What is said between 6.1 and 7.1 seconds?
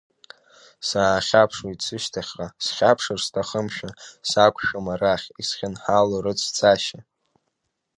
рыцәцашьа.